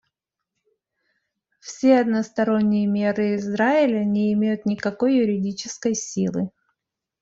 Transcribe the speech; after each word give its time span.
Все 1.59 1.99
односторонние 1.99 2.87
меры 2.87 3.35
Израиля 3.35 4.03
не 4.03 4.33
имеют 4.33 4.65
никакой 4.65 5.15
юридической 5.17 5.93
силы. 5.93 6.49